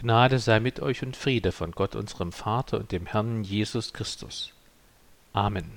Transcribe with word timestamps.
Gnade 0.00 0.38
sei 0.38 0.60
mit 0.60 0.78
euch 0.78 1.02
und 1.02 1.16
Friede 1.16 1.50
von 1.50 1.72
Gott 1.72 1.96
unserem 1.96 2.30
Vater 2.30 2.78
und 2.78 2.92
dem 2.92 3.06
Herrn 3.06 3.42
Jesus 3.42 3.92
Christus. 3.92 4.52
Amen. 5.32 5.68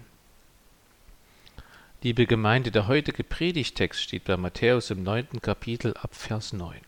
Liebe 2.04 2.28
Gemeinde, 2.28 2.70
der 2.70 2.88
heutige 2.88 3.24
Predigtext 3.24 4.00
steht 4.00 4.26
bei 4.26 4.38
Matthäus 4.38 4.92
im 4.92 5.02
neunten 5.02 5.42
Kapitel 5.42 5.96
ab 5.98 6.14
Vers 6.14 6.54
9. 6.54 6.82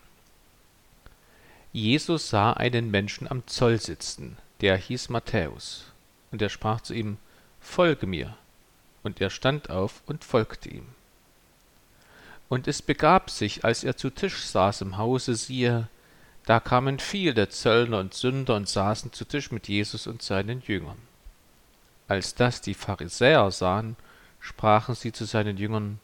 Jesus 1.72 2.30
sah 2.30 2.54
einen 2.54 2.92
Menschen 2.92 3.28
am 3.28 3.48
Zoll 3.48 3.82
sitzen, 3.82 4.38
der 4.62 4.78
hieß 4.78 5.10
Matthäus, 5.10 5.86
und 6.32 6.40
er 6.40 6.50
sprach 6.50 6.82
zu 6.82 6.94
ihm, 6.94 7.18
Folge 7.60 8.06
mir. 8.06 8.38
Und 9.02 9.22
er 9.22 9.32
stand 9.32 9.72
auf 9.72 10.04
und 10.06 10.24
folgte 10.24 10.70
ihm. 10.70 10.86
Und 12.48 12.68
es 12.68 12.84
begab 12.84 13.32
sich, 13.32 13.66
als 13.66 13.84
er 13.84 13.98
zu 13.98 14.12
Tisch 14.12 14.46
saß 14.46 14.82
im 14.82 14.98
Hause, 14.98 15.34
siehe, 15.34 15.90
da 16.46 16.60
kamen 16.60 17.00
viele 17.00 17.48
Zöllner 17.50 18.00
und 18.00 18.14
Sünder 18.14 18.56
und 18.56 18.68
saßen 18.68 19.14
zu 19.14 19.26
Tisch 19.26 19.52
mit 19.52 19.70
Jesus 19.70 20.08
und 20.08 20.22
seinen 20.22 20.62
Jüngern. 20.62 20.98
Als 22.08 22.36
das 22.36 22.60
die 22.60 22.74
Pharisäer 22.74 23.50
sahen, 23.52 23.96
sprachen 24.40 24.94
sie 24.94 25.14
zu 25.14 25.26
seinen 25.26 25.58
Jüngern, 25.58 26.00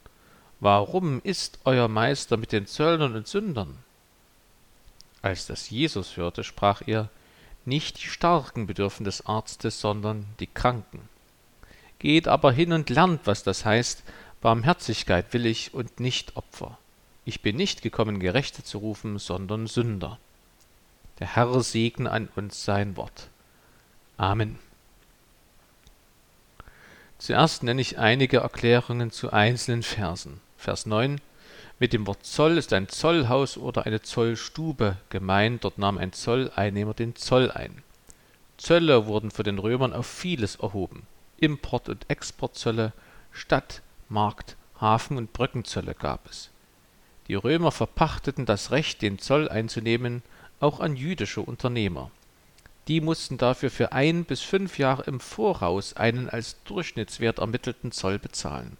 Warum 0.61 1.21
ist 1.23 1.59
euer 1.63 1.87
Meister 1.87 2.35
mit 2.37 2.51
den 2.51 2.67
Zöllnern 2.67 3.15
und 3.15 3.27
Sündern? 3.27 3.77
Als 5.21 5.45
das 5.47 5.69
Jesus 5.69 6.17
hörte, 6.17 6.43
sprach 6.43 6.81
er, 6.85 7.09
Nicht 7.65 8.01
die 8.01 8.07
Starken 8.07 8.65
bedürfen 8.65 9.03
des 9.03 9.25
Arztes, 9.25 9.79
sondern 9.81 10.25
die 10.39 10.47
Kranken. 10.47 11.07
Geht 11.99 12.29
aber 12.29 12.53
hin 12.53 12.71
und 12.71 12.89
lernt, 12.89 13.21
was 13.25 13.43
das 13.43 13.65
heißt, 13.65 14.03
Barmherzigkeit 14.41 15.33
will 15.33 15.45
ich 15.45 15.73
und 15.73 15.99
nicht 15.99 16.37
Opfer. 16.37 16.77
Ich 17.25 17.41
bin 17.41 17.57
nicht 17.57 17.81
gekommen, 17.81 18.19
Gerechte 18.19 18.63
zu 18.63 18.77
rufen, 18.77 19.19
sondern 19.19 19.67
Sünder. 19.67 20.17
Der 21.19 21.35
Herr 21.35 21.61
segne 21.61 22.09
an 22.09 22.29
uns 22.35 22.63
sein 22.63 22.95
Wort. 22.95 23.27
Amen. 24.17 24.57
Zuerst 27.17 27.63
nenne 27.63 27.81
ich 27.81 27.99
einige 27.99 28.37
Erklärungen 28.37 29.11
zu 29.11 29.31
einzelnen 29.31 29.83
Versen. 29.83 30.39
Vers 30.57 30.85
9. 30.85 31.19
Mit 31.77 31.91
dem 31.91 32.07
Wort 32.07 32.25
Zoll 32.25 32.57
ist 32.57 32.71
ein 32.71 32.87
Zollhaus 32.87 33.57
oder 33.57 33.85
eine 33.85 34.01
Zollstube 34.01 34.95
gemeint. 35.09 35.65
Dort 35.65 35.77
nahm 35.77 35.97
ein 35.97 36.13
Zolleinnehmer 36.13 36.93
den 36.93 37.15
Zoll 37.15 37.51
ein. 37.51 37.83
Zölle 38.57 39.05
wurden 39.05 39.31
für 39.31 39.43
den 39.43 39.59
Römern 39.59 39.93
auf 39.93 40.07
vieles 40.07 40.55
erhoben. 40.55 41.03
Import- 41.37 41.89
und 41.89 42.09
Exportzölle, 42.09 42.93
Stadt-, 43.31 43.81
Markt-, 44.07 44.55
Hafen- 44.79 45.17
und 45.17 45.33
Brückenzölle 45.33 45.93
gab 45.93 46.29
es. 46.29 46.49
Die 47.27 47.35
Römer 47.35 47.71
verpachteten 47.71 48.45
das 48.45 48.71
Recht, 48.71 49.01
den 49.01 49.19
Zoll 49.19 49.49
einzunehmen, 49.49 50.23
auch 50.59 50.79
an 50.79 50.95
jüdische 50.95 51.41
Unternehmer. 51.41 52.11
Die 52.87 53.01
mussten 53.01 53.37
dafür 53.37 53.69
für 53.69 53.91
ein 53.91 54.25
bis 54.25 54.41
fünf 54.41 54.79
Jahre 54.79 55.03
im 55.03 55.19
Voraus 55.19 55.95
einen 55.95 56.29
als 56.29 56.57
Durchschnittswert 56.63 57.37
ermittelten 57.37 57.91
Zoll 57.91 58.17
bezahlen. 58.17 58.77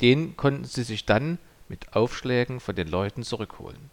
Den 0.00 0.36
konnten 0.36 0.64
sie 0.64 0.84
sich 0.84 1.04
dann 1.04 1.38
mit 1.68 1.94
Aufschlägen 1.94 2.60
von 2.60 2.74
den 2.74 2.88
Leuten 2.88 3.22
zurückholen. 3.22 3.90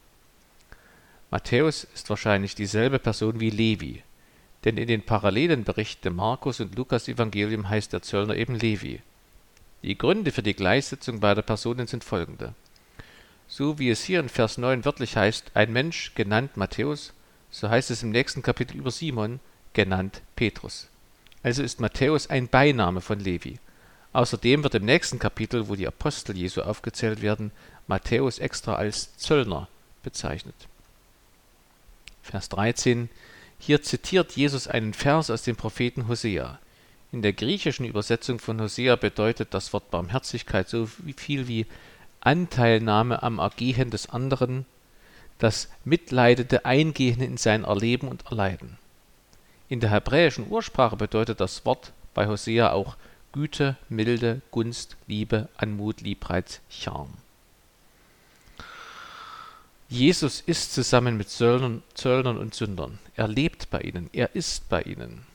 Matthäus 1.30 1.84
ist 1.94 2.10
wahrscheinlich 2.10 2.56
dieselbe 2.56 3.00
Person 3.00 3.40
wie 3.40 3.52
Levi, 3.52 4.02
denn 4.64 4.78
in 4.78 4.88
den 4.88 5.06
parallelen 5.06 5.64
Berichten 5.64 6.08
im 6.08 6.16
Markus 6.16 6.60
und 6.60 6.76
Lukas 6.76 7.08
Evangelium 7.08 7.70
heißt 7.70 7.94
der 7.94 8.02
Zöllner 8.02 8.36
eben 8.36 8.56
Levi. 8.56 9.02
Die 9.84 9.98
Gründe 9.98 10.32
für 10.32 10.44
die 10.44 10.56
Gleichsetzung 10.56 11.20
beider 11.20 11.42
Personen 11.42 11.88
sind 11.88 12.04
folgende. 12.04 12.56
So 13.48 13.78
wie 13.78 13.90
es 13.90 14.04
hier 14.04 14.20
in 14.20 14.30
Vers 14.30 14.58
9 14.58 14.86
wörtlich 14.86 15.16
heißt, 15.18 15.52
ein 15.54 15.72
Mensch 15.72 16.14
genannt 16.16 16.58
Matthäus 16.58 17.14
so 17.52 17.70
heißt 17.70 17.92
es 17.92 18.04
im 18.04 18.12
nächsten 18.12 18.42
Kapitel 18.42 18.78
über 18.78 18.92
Simon, 18.92 19.40
genannt 19.74 20.22
Petrus. 20.36 20.88
Also 21.44 21.64
ist 21.64 21.80
Matthäus 21.80 22.30
ein 22.30 22.48
Beiname 22.48 23.02
von 23.02 23.20
Levi. 23.20 23.60
Außerdem 24.12 24.64
wird 24.64 24.76
im 24.76 24.86
nächsten 24.86 25.20
Kapitel, 25.20 25.70
wo 25.70 25.76
die 25.76 25.88
Apostel 25.88 26.36
Jesu 26.36 26.62
aufgezählt 26.62 27.22
werden, 27.22 27.52
Matthäus 27.88 28.40
extra 28.40 28.76
als 28.76 29.16
Zöllner 29.18 29.68
bezeichnet. 30.04 30.56
Vers 32.24 32.50
13. 32.50 33.10
Hier 33.60 33.82
zitiert 33.82 34.34
Jesus 34.34 34.68
einen 34.68 34.94
Vers 34.94 35.30
aus 35.30 35.44
dem 35.44 35.56
Propheten 35.56 36.08
Hosea. 36.08 36.60
In 37.12 37.22
der 37.22 37.34
griechischen 37.34 37.86
Übersetzung 37.86 38.40
von 38.40 38.62
Hosea 38.62 38.96
bedeutet 38.96 39.54
das 39.54 39.74
Wort 39.74 39.90
Barmherzigkeit 39.90 40.70
so 40.70 40.88
viel 41.18 41.48
wie 41.48 41.66
Anteilnahme 42.22 43.24
am 43.24 43.40
Ergehen 43.40 43.90
des 43.90 44.10
anderen 44.10 44.66
das 45.40 45.70
mitleidende 45.84 46.66
Eingehen 46.66 47.22
in 47.22 47.38
sein 47.38 47.64
Erleben 47.64 48.08
und 48.08 48.26
Erleiden. 48.28 48.78
In 49.70 49.80
der 49.80 49.90
hebräischen 49.90 50.48
Ursprache 50.50 50.96
bedeutet 50.96 51.40
das 51.40 51.66
Wort 51.66 51.94
bei 52.14 52.28
Hosea 52.28 52.72
auch 52.72 52.98
Güte, 53.32 53.78
Milde, 53.88 54.42
Gunst, 54.52 54.98
Liebe, 55.08 55.48
Anmut, 55.58 56.02
Liebreiz, 56.02 56.60
Charme. 56.70 57.14
Jesus 59.88 60.42
ist 60.42 60.74
zusammen 60.74 61.18
mit 61.18 61.30
Zöllnern, 61.30 61.82
Zöllnern 61.94 62.38
und 62.38 62.54
Sündern. 62.54 63.00
Er 63.16 63.28
lebt 63.28 63.70
bei 63.70 63.82
ihnen, 63.82 64.10
er 64.14 64.36
ist 64.36 64.70
bei 64.70 64.82
ihnen. 64.82 65.26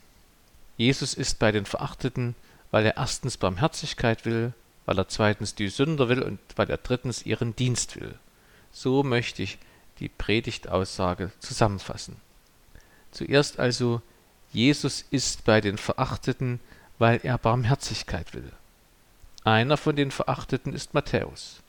Jesus 0.76 1.14
ist 1.14 1.38
bei 1.38 1.50
den 1.50 1.66
Verachteten, 1.66 2.34
weil 2.70 2.86
er 2.86 2.96
erstens 2.96 3.36
Barmherzigkeit 3.36 4.24
will, 4.24 4.52
weil 4.86 4.98
er 4.98 5.08
zweitens 5.08 5.54
die 5.54 5.68
Sünder 5.68 6.08
will 6.08 6.22
und 6.22 6.38
weil 6.56 6.68
er 6.70 6.76
drittens 6.78 7.24
ihren 7.24 7.56
Dienst 7.56 8.00
will. 8.00 8.14
So 8.72 9.02
möchte 9.02 9.42
ich 9.42 9.58
die 10.00 10.08
Predigtaussage 10.08 11.30
zusammenfassen. 11.38 12.16
Zuerst 13.10 13.58
also, 13.58 14.02
Jesus 14.52 15.04
ist 15.10 15.44
bei 15.44 15.60
den 15.60 15.78
Verachteten, 15.78 16.60
weil 16.98 17.20
er 17.22 17.38
Barmherzigkeit 17.38 18.34
will. 18.34 18.52
Einer 19.44 19.76
von 19.76 19.94
den 19.94 20.10
Verachteten 20.10 20.72
ist 20.72 20.94
Matthäus. 20.94 21.60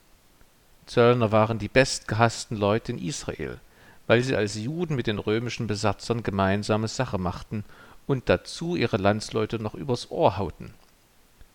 Zöllner 0.86 1.32
waren 1.32 1.58
die 1.58 1.68
bestgehassten 1.68 2.56
Leute 2.56 2.92
in 2.92 2.98
Israel, 2.98 3.60
weil 4.06 4.22
sie 4.22 4.36
als 4.36 4.54
Juden 4.54 4.94
mit 4.94 5.08
den 5.08 5.18
römischen 5.18 5.66
Besatzern 5.66 6.22
gemeinsame 6.22 6.88
Sache 6.88 7.18
machten 7.18 7.64
und 8.06 8.28
dazu 8.28 8.76
ihre 8.76 8.96
Landsleute 8.96 9.58
noch 9.58 9.74
übers 9.74 10.10
Ohr 10.10 10.36
hauten. 10.36 10.74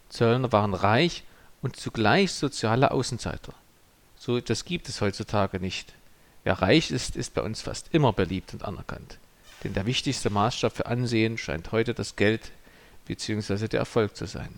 Zöllner 0.09 0.51
waren 0.51 0.73
reich 0.73 1.23
und 1.61 1.77
zugleich 1.77 2.33
soziale 2.33 2.91
Außenseiter. 2.91 3.53
So 4.17 4.37
etwas 4.37 4.65
gibt 4.65 4.89
es 4.89 5.01
heutzutage 5.01 5.59
nicht. 5.59 5.93
Wer 6.43 6.61
reich 6.61 6.91
ist, 6.91 7.15
ist 7.15 7.33
bei 7.33 7.41
uns 7.41 7.61
fast 7.61 7.87
immer 7.91 8.13
beliebt 8.13 8.53
und 8.53 8.63
anerkannt. 8.63 9.17
Denn 9.63 9.73
der 9.73 9.85
wichtigste 9.85 10.29
Maßstab 10.29 10.75
für 10.75 10.85
Ansehen 10.87 11.37
scheint 11.37 11.71
heute 11.71 11.93
das 11.93 12.15
Geld 12.15 12.51
bzw. 13.05 13.67
der 13.67 13.79
Erfolg 13.79 14.15
zu 14.15 14.25
sein. 14.25 14.57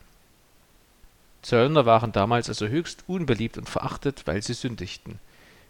Zöllner 1.41 1.85
waren 1.85 2.13
damals 2.13 2.47
also 2.47 2.67
höchst 2.67 3.03
unbeliebt 3.07 3.57
und 3.57 3.69
verachtet, 3.69 4.25
weil 4.25 4.41
sie 4.41 4.53
sündigten. 4.53 5.19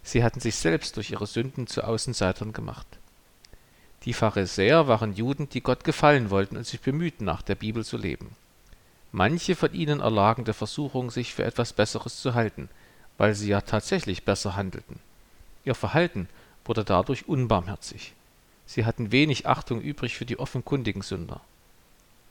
Sie 0.04 0.24
hatten 0.24 0.40
sich 0.40 0.56
selbst 0.56 0.98
durch 0.98 1.10
ihre 1.10 1.26
Sünden 1.26 1.66
zu 1.66 1.84
Außenseitern 1.84 2.54
gemacht. 2.54 2.86
Die 4.06 4.14
Pharisäer 4.14 4.88
waren 4.88 5.14
Juden, 5.14 5.50
die 5.50 5.62
Gott 5.62 5.84
gefallen 5.84 6.30
wollten 6.30 6.58
und 6.58 6.68
sich 6.68 6.82
bemühten, 6.82 7.26
nach 7.26 7.42
der 7.42 7.56
Bibel 7.56 7.84
zu 7.84 7.98
leben. 7.98 8.36
Manche 9.12 9.56
von 9.56 9.74
ihnen 9.74 10.02
erlagen 10.02 10.44
der 10.44 10.54
Versuchung, 10.54 11.10
sich 11.10 11.34
für 11.34 11.46
etwas 11.46 11.74
Besseres 11.74 12.20
zu 12.20 12.34
halten, 12.34 12.70
weil 13.18 13.34
sie 13.34 13.48
ja 13.48 13.62
tatsächlich 13.62 14.26
besser 14.26 14.56
handelten. 14.56 15.00
Ihr 15.66 15.76
Verhalten 15.76 16.28
wurde 16.66 16.84
dadurch 16.84 17.28
unbarmherzig. 17.28 18.14
Sie 18.66 18.86
hatten 18.86 19.12
wenig 19.12 19.48
Achtung 19.48 19.82
übrig 19.82 20.16
für 20.16 20.26
die 20.26 20.40
offenkundigen 20.40 21.02
Sünder. 21.02 21.42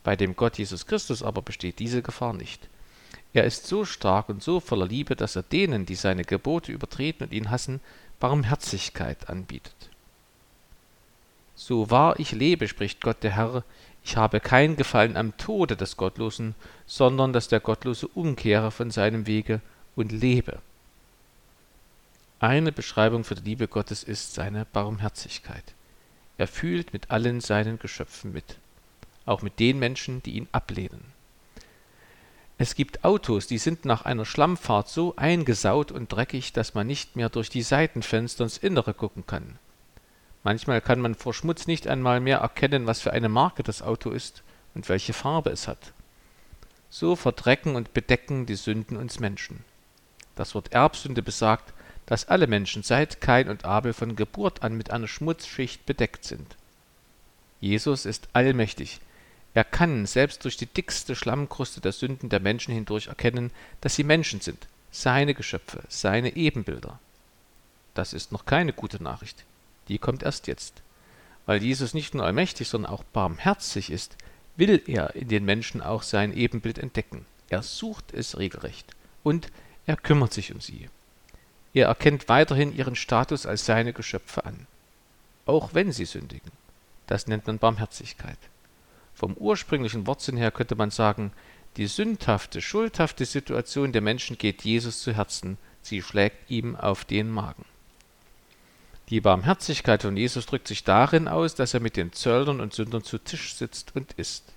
Bei 0.04 0.16
dem 0.16 0.34
Gott 0.34 0.58
Jesus 0.58 0.86
Christus 0.86 1.22
aber 1.22 1.42
besteht 1.42 1.78
diese 1.78 2.02
Gefahr 2.02 2.32
nicht. 2.32 2.68
Er 3.34 3.44
ist 3.44 3.66
so 3.66 3.84
stark 3.84 4.28
und 4.28 4.42
so 4.42 4.60
voller 4.60 4.86
Liebe, 4.86 5.16
dass 5.16 5.36
er 5.36 5.42
denen, 5.42 5.86
die 5.86 5.94
seine 5.94 6.24
Gebote 6.24 6.72
übertreten 6.72 7.24
und 7.24 7.32
ihn 7.32 7.50
hassen, 7.50 7.80
Barmherzigkeit 8.20 9.28
anbietet. 9.28 9.74
So 11.54 11.90
wahr 11.90 12.18
ich 12.18 12.32
lebe, 12.32 12.68
spricht 12.68 13.00
Gott 13.00 13.22
der 13.22 13.36
Herr, 13.36 13.64
ich 14.04 14.16
habe 14.16 14.40
kein 14.40 14.76
Gefallen 14.76 15.16
am 15.16 15.36
Tode 15.36 15.76
des 15.76 15.96
Gottlosen, 15.96 16.54
sondern 16.86 17.32
dass 17.32 17.48
der 17.48 17.60
Gottlose 17.60 18.08
umkehre 18.08 18.70
von 18.70 18.90
seinem 18.90 19.26
Wege 19.26 19.60
und 19.94 20.10
lebe. 20.10 20.58
Eine 22.42 22.72
Beschreibung 22.72 23.22
für 23.22 23.36
die 23.36 23.50
Liebe 23.50 23.68
Gottes 23.68 24.02
ist 24.02 24.34
seine 24.34 24.64
Barmherzigkeit. 24.64 25.62
Er 26.38 26.48
fühlt 26.48 26.92
mit 26.92 27.12
allen 27.12 27.40
seinen 27.40 27.78
Geschöpfen 27.78 28.32
mit, 28.32 28.58
auch 29.26 29.42
mit 29.42 29.60
den 29.60 29.78
Menschen, 29.78 30.24
die 30.24 30.32
ihn 30.32 30.48
ablehnen. 30.50 31.04
Es 32.58 32.74
gibt 32.74 33.04
Autos, 33.04 33.46
die 33.46 33.58
sind 33.58 33.84
nach 33.84 34.04
einer 34.04 34.24
Schlammfahrt 34.24 34.88
so 34.88 35.14
eingesaut 35.14 35.92
und 35.92 36.10
dreckig, 36.10 36.52
dass 36.52 36.74
man 36.74 36.88
nicht 36.88 37.14
mehr 37.14 37.28
durch 37.28 37.48
die 37.48 37.62
Seitenfenster 37.62 38.42
ins 38.42 38.58
Innere 38.58 38.92
gucken 38.92 39.24
kann. 39.24 39.60
Manchmal 40.42 40.80
kann 40.80 40.98
man 40.98 41.14
vor 41.14 41.34
Schmutz 41.34 41.68
nicht 41.68 41.86
einmal 41.86 42.18
mehr 42.18 42.38
erkennen, 42.38 42.88
was 42.88 43.00
für 43.00 43.12
eine 43.12 43.28
Marke 43.28 43.62
das 43.62 43.82
Auto 43.82 44.10
ist 44.10 44.42
und 44.74 44.88
welche 44.88 45.12
Farbe 45.12 45.50
es 45.50 45.68
hat. 45.68 45.92
So 46.90 47.14
verdrecken 47.14 47.76
und 47.76 47.94
bedecken 47.94 48.46
die 48.46 48.56
Sünden 48.56 48.96
uns 48.96 49.20
Menschen. 49.20 49.62
Das 50.34 50.56
Wort 50.56 50.72
Erbsünde 50.72 51.22
besagt, 51.22 51.72
dass 52.06 52.28
alle 52.28 52.46
Menschen 52.46 52.82
seit 52.82 53.20
Kain 53.20 53.48
und 53.48 53.64
Abel 53.64 53.92
von 53.92 54.16
Geburt 54.16 54.62
an 54.62 54.76
mit 54.76 54.90
einer 54.90 55.08
Schmutzschicht 55.08 55.86
bedeckt 55.86 56.24
sind. 56.24 56.56
Jesus 57.60 58.06
ist 58.06 58.28
allmächtig. 58.32 59.00
Er 59.54 59.64
kann 59.64 60.06
selbst 60.06 60.44
durch 60.44 60.56
die 60.56 60.66
dickste 60.66 61.14
Schlammkruste 61.14 61.80
der 61.80 61.92
Sünden 61.92 62.28
der 62.28 62.40
Menschen 62.40 62.74
hindurch 62.74 63.06
erkennen, 63.08 63.50
dass 63.80 63.94
sie 63.94 64.04
Menschen 64.04 64.40
sind, 64.40 64.66
seine 64.90 65.34
Geschöpfe, 65.34 65.82
seine 65.88 66.36
Ebenbilder. 66.36 66.98
Das 67.94 68.12
ist 68.12 68.32
noch 68.32 68.46
keine 68.46 68.72
gute 68.72 69.02
Nachricht. 69.02 69.44
Die 69.88 69.98
kommt 69.98 70.22
erst 70.22 70.46
jetzt. 70.46 70.82
Weil 71.44 71.62
Jesus 71.62 71.92
nicht 71.92 72.14
nur 72.14 72.24
allmächtig, 72.24 72.68
sondern 72.68 72.92
auch 72.92 73.04
barmherzig 73.04 73.90
ist, 73.90 74.16
will 74.56 74.82
er 74.86 75.14
in 75.14 75.28
den 75.28 75.44
Menschen 75.44 75.82
auch 75.82 76.02
sein 76.02 76.32
Ebenbild 76.32 76.78
entdecken. 76.78 77.26
Er 77.48 77.62
sucht 77.62 78.12
es 78.12 78.38
regelrecht 78.38 78.86
und 79.22 79.50
er 79.86 79.96
kümmert 79.96 80.32
sich 80.32 80.52
um 80.54 80.60
sie. 80.60 80.88
Er 81.74 81.86
erkennt 81.86 82.28
weiterhin 82.28 82.76
ihren 82.76 82.96
Status 82.96 83.46
als 83.46 83.64
seine 83.64 83.92
Geschöpfe 83.92 84.44
an, 84.44 84.66
auch 85.46 85.70
wenn 85.72 85.92
sie 85.92 86.04
sündigen. 86.04 86.50
Das 87.06 87.26
nennt 87.26 87.46
man 87.46 87.58
Barmherzigkeit. 87.58 88.38
Vom 89.14 89.34
ursprünglichen 89.34 90.06
Wortsinn 90.06 90.36
her 90.36 90.50
könnte 90.50 90.74
man 90.74 90.90
sagen, 90.90 91.32
die 91.76 91.86
sündhafte, 91.86 92.60
schuldhafte 92.60 93.24
Situation 93.24 93.92
der 93.92 94.02
Menschen 94.02 94.36
geht 94.36 94.62
Jesus 94.62 95.02
zu 95.02 95.14
Herzen, 95.14 95.56
sie 95.80 96.02
schlägt 96.02 96.50
ihm 96.50 96.76
auf 96.76 97.04
den 97.04 97.30
Magen. 97.30 97.64
Die 99.08 99.20
Barmherzigkeit 99.20 100.02
von 100.02 100.16
Jesus 100.16 100.46
drückt 100.46 100.68
sich 100.68 100.84
darin 100.84 101.28
aus, 101.28 101.54
dass 101.54 101.74
er 101.74 101.80
mit 101.80 101.96
den 101.96 102.12
Zöllnern 102.12 102.60
und 102.60 102.74
Sündern 102.74 103.04
zu 103.04 103.18
Tisch 103.18 103.54
sitzt 103.54 103.96
und 103.96 104.12
isst. 104.14 104.52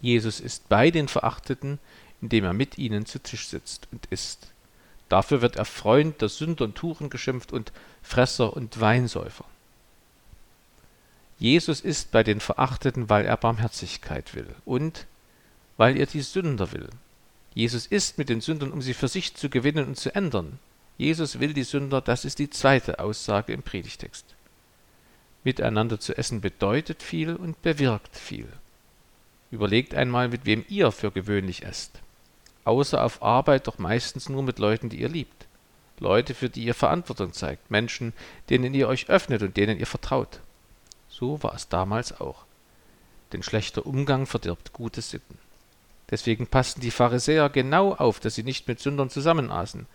Jesus 0.00 0.40
ist 0.40 0.68
bei 0.68 0.90
den 0.90 1.08
Verachteten, 1.08 1.78
indem 2.20 2.44
er 2.44 2.52
mit 2.52 2.78
ihnen 2.78 3.06
zu 3.06 3.18
Tisch 3.20 3.48
sitzt 3.48 3.88
und 3.92 4.06
isst. 4.06 4.48
Dafür 5.10 5.42
wird 5.42 5.56
er 5.56 5.64
Freund 5.64 6.22
der 6.22 6.28
Sünder 6.28 6.64
und 6.64 6.76
Tuchen 6.76 7.10
geschimpft 7.10 7.52
und 7.52 7.72
Fresser 8.00 8.56
und 8.56 8.80
Weinsäufer. 8.80 9.44
Jesus 11.38 11.80
ist 11.80 12.12
bei 12.12 12.22
den 12.22 12.38
Verachteten, 12.38 13.10
weil 13.10 13.26
er 13.26 13.36
Barmherzigkeit 13.36 14.34
will 14.34 14.46
und 14.64 15.06
weil 15.76 15.98
er 15.98 16.06
die 16.06 16.22
Sünder 16.22 16.72
will. 16.72 16.88
Jesus 17.54 17.86
ist 17.86 18.18
mit 18.18 18.28
den 18.28 18.40
Sündern, 18.40 18.70
um 18.70 18.82
sie 18.82 18.94
für 18.94 19.08
sich 19.08 19.34
zu 19.34 19.50
gewinnen 19.50 19.88
und 19.88 19.96
zu 19.96 20.14
ändern. 20.14 20.60
Jesus 20.96 21.40
will 21.40 21.54
die 21.54 21.64
Sünder, 21.64 22.00
das 22.00 22.24
ist 22.24 22.38
die 22.38 22.50
zweite 22.50 23.00
Aussage 23.00 23.52
im 23.52 23.62
Predigtext. 23.62 24.24
Miteinander 25.42 25.98
zu 25.98 26.16
essen 26.16 26.40
bedeutet 26.40 27.02
viel 27.02 27.34
und 27.34 27.60
bewirkt 27.62 28.16
viel. 28.16 28.46
Überlegt 29.50 29.94
einmal, 29.94 30.28
mit 30.28 30.46
wem 30.46 30.64
ihr 30.68 30.92
für 30.92 31.10
gewöhnlich 31.10 31.64
esst. 31.64 32.00
Außer 32.64 33.02
auf 33.02 33.22
Arbeit 33.22 33.66
doch 33.66 33.78
meistens 33.78 34.28
nur 34.28 34.42
mit 34.42 34.58
Leuten, 34.58 34.88
die 34.88 35.00
ihr 35.00 35.08
liebt. 35.08 35.46
Leute, 35.98 36.34
für 36.34 36.48
die 36.48 36.64
ihr 36.64 36.74
Verantwortung 36.74 37.32
zeigt, 37.32 37.70
Menschen, 37.70 38.12
denen 38.48 38.74
ihr 38.74 38.88
euch 38.88 39.08
öffnet 39.08 39.42
und 39.42 39.56
denen 39.56 39.78
ihr 39.78 39.86
vertraut. 39.86 40.40
So 41.08 41.42
war 41.42 41.54
es 41.54 41.68
damals 41.68 42.20
auch. 42.20 42.44
Denn 43.32 43.42
schlechter 43.42 43.86
Umgang 43.86 44.26
verdirbt 44.26 44.72
gute 44.72 45.02
Sitten. 45.02 45.38
Deswegen 46.10 46.46
passten 46.46 46.80
die 46.80 46.90
Pharisäer 46.90 47.48
genau 47.50 47.94
auf, 47.94 48.18
dass 48.18 48.34
sie 48.34 48.42
nicht 48.42 48.66
mit 48.66 48.80
Sündern 48.80 49.10
zusammenaßen, 49.10 49.86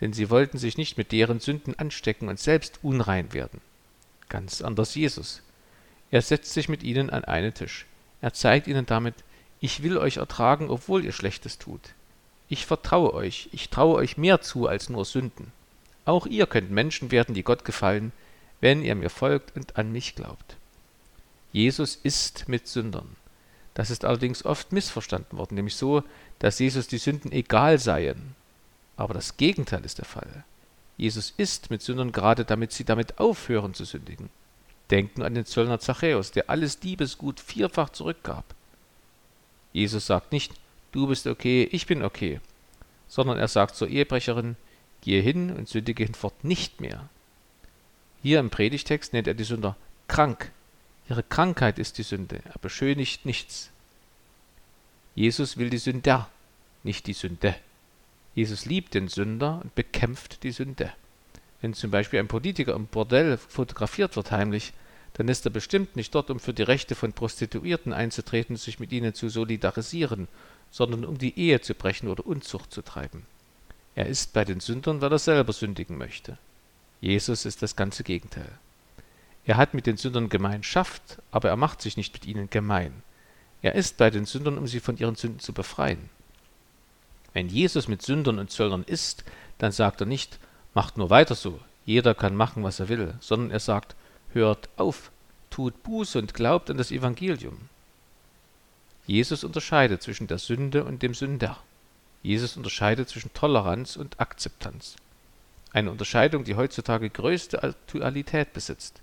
denn 0.00 0.12
sie 0.12 0.30
wollten 0.30 0.58
sich 0.58 0.76
nicht 0.76 0.96
mit 0.98 1.12
deren 1.12 1.40
Sünden 1.40 1.78
anstecken 1.78 2.28
und 2.28 2.40
selbst 2.40 2.80
unrein 2.82 3.32
werden. 3.32 3.60
Ganz 4.28 4.62
anders 4.62 4.94
Jesus. 4.94 5.42
Er 6.10 6.22
setzt 6.22 6.52
sich 6.54 6.68
mit 6.68 6.82
ihnen 6.82 7.10
an 7.10 7.24
einen 7.24 7.54
Tisch. 7.54 7.86
Er 8.20 8.32
zeigt 8.32 8.66
ihnen 8.66 8.86
damit, 8.86 9.14
ich 9.60 9.82
will 9.82 9.98
euch 9.98 10.16
ertragen, 10.16 10.70
obwohl 10.70 11.04
ihr 11.04 11.12
Schlechtes 11.12 11.58
tut. 11.58 11.94
Ich 12.50 12.66
vertraue 12.66 13.14
euch, 13.14 13.48
ich 13.52 13.70
traue 13.70 13.94
euch 13.94 14.18
mehr 14.18 14.42
zu 14.42 14.66
als 14.66 14.90
nur 14.90 15.06
Sünden. 15.06 15.52
Auch 16.04 16.26
ihr 16.26 16.46
könnt 16.46 16.70
Menschen 16.70 17.10
werden, 17.10 17.34
die 17.34 17.44
Gott 17.44 17.64
gefallen, 17.64 18.12
wenn 18.60 18.84
ihr 18.84 18.94
mir 18.94 19.08
folgt 19.08 19.56
und 19.56 19.78
an 19.78 19.90
mich 19.90 20.14
glaubt. 20.14 20.56
Jesus 21.52 21.96
ist 21.96 22.48
mit 22.48 22.68
Sündern. 22.68 23.16
Das 23.72 23.88
ist 23.88 24.04
allerdings 24.04 24.44
oft 24.44 24.72
missverstanden 24.72 25.38
worden, 25.38 25.54
nämlich 25.54 25.76
so, 25.76 26.02
dass 26.40 26.58
Jesus 26.58 26.86
die 26.88 26.98
Sünden 26.98 27.32
egal 27.32 27.78
seien 27.78 28.34
aber 29.00 29.14
das 29.14 29.38
Gegenteil 29.38 29.82
ist 29.86 29.96
der 29.96 30.04
Fall. 30.04 30.44
Jesus 30.98 31.32
ist 31.38 31.70
mit 31.70 31.80
Sündern 31.80 32.12
gerade, 32.12 32.44
damit 32.44 32.70
sie 32.72 32.84
damit 32.84 33.18
aufhören 33.18 33.72
zu 33.72 33.86
sündigen. 33.86 34.28
Denkt 34.90 35.16
nur 35.16 35.26
an 35.26 35.34
den 35.34 35.46
Zöllner 35.46 35.80
Zachäus, 35.80 36.32
der 36.32 36.50
alles 36.50 36.80
Diebesgut 36.80 37.40
vierfach 37.40 37.88
zurückgab. 37.88 38.44
Jesus 39.72 40.04
sagt 40.04 40.32
nicht, 40.32 40.52
du 40.92 41.06
bist 41.06 41.26
okay, 41.26 41.68
ich 41.70 41.86
bin 41.86 42.02
okay, 42.02 42.40
sondern 43.08 43.38
er 43.38 43.48
sagt 43.48 43.76
zur 43.76 43.88
Ehebrecherin, 43.88 44.56
gehe 45.00 45.22
hin 45.22 45.50
und 45.50 45.68
sündige 45.68 46.04
hinfort 46.04 46.44
nicht 46.44 46.80
mehr. 46.80 47.08
Hier 48.22 48.40
im 48.40 48.50
Predigtext 48.50 49.12
nennt 49.12 49.26
er 49.26 49.34
die 49.34 49.44
Sünder 49.44 49.76
krank. 50.08 50.52
Ihre 51.08 51.22
Krankheit 51.22 51.78
ist 51.78 51.98
die 51.98 52.02
Sünde, 52.02 52.40
er 52.44 52.58
beschönigt 52.60 53.24
nichts. 53.24 53.70
Jesus 55.14 55.56
will 55.56 55.70
die 55.70 55.78
Sünder, 55.78 56.28
nicht 56.82 57.06
die 57.06 57.12
Sünde. 57.12 57.54
Jesus 58.34 58.64
liebt 58.64 58.94
den 58.94 59.08
Sünder 59.08 59.60
und 59.62 59.74
bekämpft 59.74 60.44
die 60.44 60.52
Sünde. 60.52 60.92
Wenn 61.60 61.74
zum 61.74 61.90
Beispiel 61.90 62.20
ein 62.20 62.28
Politiker 62.28 62.74
im 62.74 62.86
Bordell 62.86 63.36
fotografiert 63.36 64.16
wird 64.16 64.30
heimlich, 64.30 64.72
dann 65.14 65.28
ist 65.28 65.44
er 65.44 65.50
bestimmt 65.50 65.96
nicht 65.96 66.14
dort, 66.14 66.30
um 66.30 66.40
für 66.40 66.54
die 66.54 66.62
Rechte 66.62 66.94
von 66.94 67.12
Prostituierten 67.12 67.92
einzutreten 67.92 68.56
sich 68.56 68.78
mit 68.78 68.92
ihnen 68.92 69.14
zu 69.14 69.28
solidarisieren, 69.28 70.28
sondern 70.70 71.04
um 71.04 71.18
die 71.18 71.38
Ehe 71.38 71.60
zu 71.60 71.74
brechen 71.74 72.08
oder 72.08 72.26
Unzucht 72.26 72.72
zu 72.72 72.82
treiben. 72.82 73.26
Er 73.94 74.06
ist 74.06 74.32
bei 74.32 74.44
den 74.44 74.60
Sündern, 74.60 75.00
weil 75.00 75.12
er 75.12 75.18
selber 75.18 75.52
sündigen 75.52 75.98
möchte. 75.98 76.38
Jesus 77.00 77.44
ist 77.44 77.62
das 77.62 77.76
ganze 77.76 78.04
Gegenteil. 78.04 78.50
Er 79.44 79.56
hat 79.56 79.74
mit 79.74 79.86
den 79.86 79.96
Sündern 79.96 80.28
Gemeinschaft, 80.28 81.18
aber 81.30 81.48
er 81.48 81.56
macht 81.56 81.82
sich 81.82 81.96
nicht 81.96 82.12
mit 82.12 82.26
ihnen 82.26 82.50
gemein. 82.50 83.02
Er 83.62 83.74
ist 83.74 83.96
bei 83.96 84.10
den 84.10 84.26
Sündern, 84.26 84.58
um 84.58 84.66
sie 84.66 84.80
von 84.80 84.96
ihren 84.96 85.16
Sünden 85.16 85.40
zu 85.40 85.52
befreien. 85.52 86.08
Wenn 87.32 87.48
Jesus 87.48 87.88
mit 87.88 88.02
Sündern 88.02 88.38
und 88.38 88.50
Zöllnern 88.50 88.84
isst, 88.84 89.24
dann 89.58 89.72
sagt 89.72 90.00
er 90.00 90.06
nicht, 90.06 90.38
macht 90.74 90.98
nur 90.98 91.10
weiter 91.10 91.34
so, 91.34 91.60
jeder 91.84 92.14
kann 92.14 92.36
machen, 92.36 92.62
was 92.62 92.80
er 92.80 92.88
will, 92.88 93.14
sondern 93.20 93.50
er 93.50 93.60
sagt, 93.60 93.96
hört 94.32 94.68
auf, 94.76 95.10
tut 95.50 95.82
Buße 95.82 96.18
und 96.18 96.34
glaubt 96.34 96.70
an 96.70 96.76
das 96.76 96.90
Evangelium. 96.90 97.68
Jesus 99.06 99.44
unterscheidet 99.44 100.02
zwischen 100.02 100.26
der 100.26 100.38
Sünde 100.38 100.84
und 100.84 101.02
dem 101.02 101.14
Sünder. 101.14 101.58
Jesus 102.22 102.56
unterscheidet 102.56 103.08
zwischen 103.08 103.32
Toleranz 103.32 103.96
und 103.96 104.20
Akzeptanz. 104.20 104.96
Eine 105.72 105.90
Unterscheidung, 105.90 106.44
die 106.44 106.56
heutzutage 106.56 107.10
größte 107.10 107.62
Aktualität 107.62 108.52
besitzt. 108.52 109.00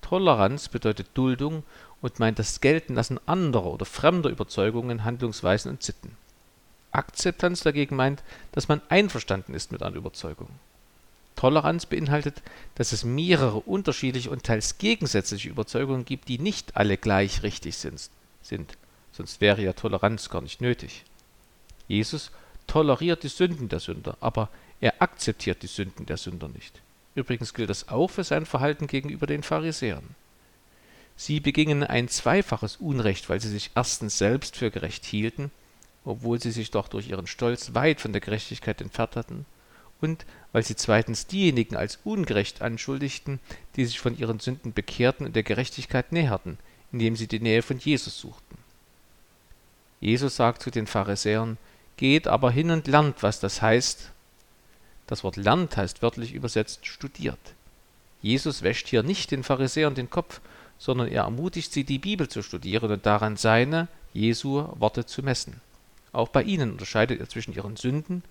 Toleranz 0.00 0.68
bedeutet 0.68 1.08
Duldung 1.14 1.64
und 2.00 2.18
meint 2.18 2.38
das 2.38 2.60
Geltenlassen 2.60 3.18
anderer 3.26 3.66
oder 3.66 3.84
fremder 3.84 4.30
Überzeugungen, 4.30 5.04
Handlungsweisen 5.04 5.70
und 5.70 5.82
Sitten. 5.82 6.16
Akzeptanz 6.92 7.60
dagegen 7.60 7.96
meint, 7.96 8.22
dass 8.52 8.68
man 8.68 8.80
einverstanden 8.88 9.54
ist 9.54 9.72
mit 9.72 9.82
einer 9.82 9.96
Überzeugung. 9.96 10.48
Toleranz 11.36 11.86
beinhaltet, 11.86 12.42
dass 12.74 12.92
es 12.92 13.04
mehrere 13.04 13.58
unterschiedliche 13.58 14.30
und 14.30 14.42
teils 14.42 14.78
gegensätzliche 14.78 15.48
Überzeugungen 15.48 16.04
gibt, 16.04 16.28
die 16.28 16.38
nicht 16.38 16.76
alle 16.76 16.96
gleich 16.96 17.42
richtig 17.42 17.76
sind, 17.76 18.10
sind. 18.42 18.76
Sonst 19.12 19.40
wäre 19.40 19.62
ja 19.62 19.72
Toleranz 19.72 20.28
gar 20.28 20.42
nicht 20.42 20.60
nötig. 20.60 21.04
Jesus 21.88 22.30
toleriert 22.66 23.22
die 23.22 23.28
Sünden 23.28 23.68
der 23.68 23.80
Sünder, 23.80 24.16
aber 24.20 24.48
er 24.80 25.00
akzeptiert 25.00 25.62
die 25.62 25.68
Sünden 25.68 26.06
der 26.06 26.16
Sünder 26.16 26.48
nicht. 26.48 26.80
Übrigens 27.14 27.54
gilt 27.54 27.70
das 27.70 27.88
auch 27.88 28.08
für 28.08 28.24
sein 28.24 28.44
Verhalten 28.44 28.88
gegenüber 28.88 29.26
den 29.26 29.42
Pharisäern. 29.42 30.04
Sie 31.16 31.40
begingen 31.40 31.82
ein 31.84 32.08
zweifaches 32.08 32.76
Unrecht, 32.76 33.28
weil 33.30 33.40
sie 33.40 33.48
sich 33.48 33.70
erstens 33.74 34.18
selbst 34.18 34.56
für 34.56 34.70
gerecht 34.70 35.04
hielten 35.04 35.50
obwohl 36.06 36.40
sie 36.40 36.52
sich 36.52 36.70
doch 36.70 36.88
durch 36.88 37.08
ihren 37.08 37.26
Stolz 37.26 37.74
weit 37.74 38.00
von 38.00 38.12
der 38.12 38.20
Gerechtigkeit 38.20 38.80
entfernt 38.80 39.16
hatten, 39.16 39.44
und 40.00 40.26
weil 40.52 40.62
sie 40.62 40.76
zweitens 40.76 41.26
diejenigen 41.26 41.76
als 41.76 41.98
ungerecht 42.04 42.62
anschuldigten, 42.62 43.40
die 43.76 43.84
sich 43.84 44.00
von 44.00 44.16
ihren 44.16 44.40
Sünden 44.40 44.72
bekehrten 44.72 45.26
und 45.26 45.36
der 45.36 45.42
Gerechtigkeit 45.42 46.12
näherten, 46.12 46.58
indem 46.92 47.16
sie 47.16 47.26
die 47.26 47.40
Nähe 47.40 47.62
von 47.62 47.78
Jesus 47.78 48.18
suchten. 48.18 48.58
Jesus 50.00 50.36
sagt 50.36 50.62
zu 50.62 50.70
den 50.70 50.86
Pharisäern, 50.86 51.58
Geht 51.96 52.28
aber 52.28 52.50
hin 52.50 52.70
und 52.70 52.86
lernt, 52.86 53.22
was 53.22 53.40
das 53.40 53.62
heißt. 53.62 54.10
Das 55.06 55.24
Wort 55.24 55.36
lernt 55.36 55.76
heißt 55.76 56.02
wörtlich 56.02 56.34
übersetzt 56.34 56.86
studiert. 56.86 57.38
Jesus 58.20 58.62
wäscht 58.62 58.88
hier 58.88 59.02
nicht 59.02 59.30
den 59.30 59.42
Pharisäern 59.42 59.94
den 59.94 60.10
Kopf, 60.10 60.40
sondern 60.78 61.08
er 61.08 61.22
ermutigt 61.22 61.72
sie, 61.72 61.84
die 61.84 61.98
Bibel 61.98 62.28
zu 62.28 62.42
studieren 62.42 62.90
und 62.90 63.06
daran 63.06 63.36
seine, 63.36 63.88
Jesu, 64.12 64.68
Worte 64.78 65.06
zu 65.06 65.22
messen. 65.22 65.60
Auch 66.12 66.28
bei 66.28 66.42
ihnen 66.42 66.72
unterscheidet 66.72 67.20
er 67.20 67.28
zwischen 67.28 67.54
ihren 67.54 67.76
Sünden, 67.76 68.22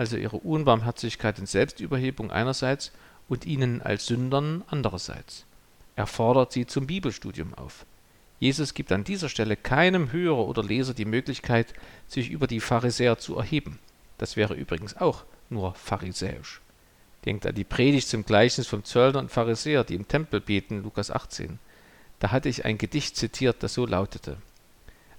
also 0.00 0.16
ihrer 0.16 0.46
Unbarmherzigkeit 0.46 1.38
und 1.38 1.46
Selbstüberhebung 1.46 2.30
einerseits, 2.30 2.90
und 3.28 3.44
ihnen 3.44 3.82
als 3.82 4.06
Sündern 4.06 4.64
andererseits. 4.66 5.44
Er 5.94 6.06
fordert 6.06 6.52
sie 6.52 6.66
zum 6.66 6.86
Bibelstudium 6.86 7.52
auf. 7.52 7.84
Jesus 8.38 8.72
gibt 8.72 8.92
an 8.92 9.04
dieser 9.04 9.28
Stelle 9.28 9.58
keinem 9.58 10.10
Hörer 10.10 10.46
oder 10.46 10.62
Leser 10.62 10.94
die 10.94 11.04
Möglichkeit, 11.04 11.74
sich 12.08 12.30
über 12.30 12.46
die 12.46 12.60
Pharisäer 12.60 13.18
zu 13.18 13.36
erheben. 13.36 13.78
Das 14.16 14.36
wäre 14.36 14.54
übrigens 14.54 14.96
auch 14.96 15.24
nur 15.50 15.74
pharisäisch. 15.74 16.62
Denkt 17.26 17.44
an 17.44 17.54
die 17.54 17.64
Predigt 17.64 18.08
zum 18.08 18.24
Gleichnis 18.24 18.66
vom 18.66 18.82
Zöllner 18.84 19.18
und 19.18 19.30
Pharisäer, 19.30 19.84
die 19.84 19.96
im 19.96 20.08
Tempel 20.08 20.40
beten, 20.40 20.82
Lukas 20.82 21.10
18. 21.10 21.58
Da 22.20 22.30
hatte 22.30 22.48
ich 22.48 22.64
ein 22.64 22.78
Gedicht 22.78 23.18
zitiert, 23.18 23.62
das 23.62 23.74
so 23.74 23.84
lautete 23.84 24.38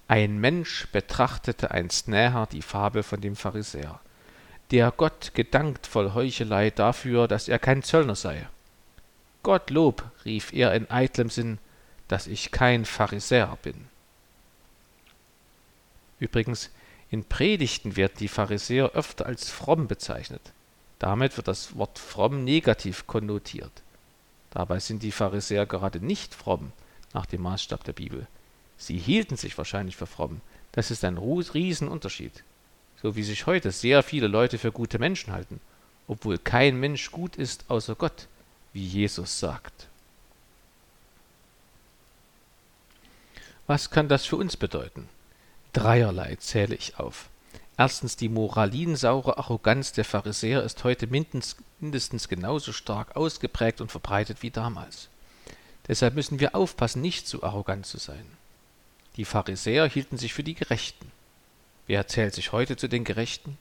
Ein 0.08 0.40
Mensch 0.40 0.88
betrachtete 0.92 1.70
einst 1.70 2.08
näher 2.08 2.48
die 2.52 2.64
Fabel 2.64 3.04
von 3.04 3.22
dem 3.22 3.36
Pharisäer, 3.36 4.02
der 4.72 4.92
Gott 4.92 5.32
gedankt 5.34 5.86
voll 5.86 6.14
Heuchelei 6.14 6.70
dafür, 6.70 7.28
dass 7.28 7.48
er 7.48 7.60
kein 7.60 7.84
Zöllner 7.84 8.16
sei. 8.16 8.48
Gottlob, 9.44 10.04
rief 10.24 10.54
er 10.54 10.74
in 10.74 10.90
eitlem 10.90 11.30
Sinn, 11.30 11.58
dass 12.08 12.28
ich 12.28 12.52
kein 12.52 12.86
Pharisäer 12.86 13.58
bin. 13.62 13.88
Übrigens, 16.20 16.70
in 17.10 17.26
Predigten 17.26 17.98
werden 17.98 18.14
die 18.20 18.28
Pharisäer 18.28 18.92
öfter 18.92 19.26
als 19.26 19.50
fromm 19.50 19.88
bezeichnet. 19.88 20.54
Damit 21.00 21.36
wird 21.36 21.48
das 21.48 21.76
Wort 21.76 22.00
fromm 22.00 22.44
negativ 22.44 23.08
konnotiert. 23.08 23.72
Dabei 24.52 24.80
sind 24.80 25.04
die 25.04 25.12
Pharisäer 25.12 25.66
gerade 25.66 26.00
nicht 26.00 26.36
fromm 26.36 26.72
nach 27.14 27.26
dem 27.26 27.42
Maßstab 27.42 27.84
der 27.84 27.94
Bibel. 27.94 28.28
Sie 28.78 28.98
hielten 28.98 29.36
sich 29.36 29.58
wahrscheinlich 29.58 29.98
für 29.98 30.06
fromm. 30.06 30.42
Das 30.72 30.92
ist 30.92 31.04
ein 31.04 31.18
Riesenunterschied. 31.18 32.44
So 33.02 33.16
wie 33.16 33.24
sich 33.24 33.46
heute 33.48 33.72
sehr 33.72 34.04
viele 34.04 34.28
Leute 34.28 34.58
für 34.58 34.72
gute 34.72 35.00
Menschen 35.00 35.34
halten, 35.34 35.60
obwohl 36.08 36.38
kein 36.38 36.80
Mensch 36.80 37.12
gut 37.12 37.36
ist 37.36 37.66
außer 37.70 37.96
Gott, 37.96 38.28
wie 38.74 38.86
Jesus 38.86 39.40
sagt. 39.40 39.88
Was 43.68 43.90
kann 43.90 44.08
das 44.08 44.26
für 44.26 44.36
uns 44.36 44.58
bedeuten? 44.58 45.08
Dreierlei 45.74 46.36
zähle 46.36 46.76
ich 46.76 47.00
auf. 47.00 47.30
Erstens, 47.78 48.18
die 48.18 48.30
moralinsaure 48.30 49.38
Arroganz 49.38 49.94
der 49.94 50.06
Pharisäer 50.06 50.62
ist 50.62 50.84
heute 50.84 51.08
mindestens, 51.08 51.56
mindestens 51.80 52.28
genauso 52.28 52.74
stark 52.74 53.16
ausgeprägt 53.16 53.82
und 53.82 53.90
verbreitet 53.90 54.44
wie 54.44 54.52
damals. 54.52 55.10
Deshalb 55.88 56.14
müssen 56.14 56.40
wir 56.40 56.54
aufpassen, 56.54 57.02
nicht 57.02 57.28
zu 57.28 57.44
arrogant 57.44 57.86
zu 57.86 57.98
sein. 57.98 58.26
Die 59.16 59.26
Pharisäer 59.26 59.88
hielten 59.90 60.18
sich 60.18 60.34
für 60.34 60.44
die 60.44 60.54
Gerechten. 60.54 61.11
Wer 61.92 62.08
zählt 62.08 62.34
sich 62.34 62.54
heute 62.54 62.78
zu 62.78 62.88
den 62.88 63.04
Gerechten? 63.04 63.58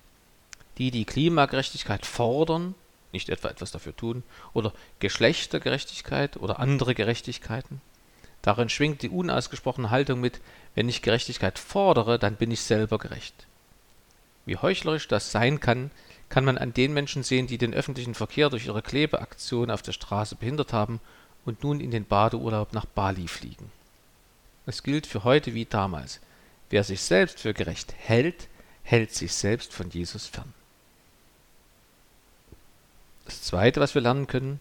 Die, 0.78 0.92
die 0.92 1.04
Klimagerechtigkeit 1.04 2.06
fordern, 2.06 2.76
nicht 3.10 3.28
etwa 3.28 3.48
etwas 3.48 3.72
dafür 3.72 3.96
tun, 3.96 4.22
oder 4.52 4.72
Geschlechtergerechtigkeit 5.00 6.36
oder 6.36 6.60
andere 6.60 6.94
Gerechtigkeiten? 6.94 7.80
Darin 8.40 8.68
schwingt 8.68 9.02
die 9.02 9.08
unausgesprochene 9.08 9.90
Haltung 9.90 10.20
mit, 10.20 10.40
wenn 10.76 10.88
ich 10.88 11.02
Gerechtigkeit 11.02 11.58
fordere, 11.58 12.20
dann 12.20 12.36
bin 12.36 12.52
ich 12.52 12.60
selber 12.60 12.98
gerecht. 12.98 13.34
Wie 14.46 14.56
heuchlerisch 14.56 15.08
das 15.08 15.32
sein 15.32 15.58
kann, 15.58 15.90
kann 16.28 16.44
man 16.44 16.56
an 16.56 16.72
den 16.72 16.92
Menschen 16.92 17.24
sehen, 17.24 17.48
die 17.48 17.58
den 17.58 17.74
öffentlichen 17.74 18.14
Verkehr 18.14 18.48
durch 18.48 18.66
ihre 18.66 18.80
Klebeaktion 18.80 19.72
auf 19.72 19.82
der 19.82 19.90
Straße 19.90 20.36
behindert 20.36 20.72
haben 20.72 21.00
und 21.44 21.64
nun 21.64 21.80
in 21.80 21.90
den 21.90 22.04
Badeurlaub 22.04 22.74
nach 22.74 22.86
Bali 22.86 23.26
fliegen. 23.26 23.72
Es 24.66 24.84
gilt 24.84 25.08
für 25.08 25.24
heute 25.24 25.52
wie 25.52 25.64
damals. 25.64 26.20
Wer 26.70 26.84
sich 26.84 27.02
selbst 27.02 27.40
für 27.40 27.52
gerecht 27.52 27.94
hält, 27.98 28.48
hält 28.82 29.12
sich 29.12 29.34
selbst 29.34 29.72
von 29.72 29.90
Jesus 29.90 30.26
fern. 30.26 30.54
Das 33.24 33.42
Zweite, 33.42 33.80
was 33.80 33.94
wir 33.94 34.02
lernen 34.02 34.26
können, 34.26 34.60